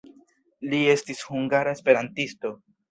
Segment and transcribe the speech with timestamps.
[0.71, 2.59] Li estis hungara esperantisto.